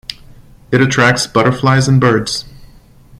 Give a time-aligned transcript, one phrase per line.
[0.71, 2.45] It attracts butterflies and birds.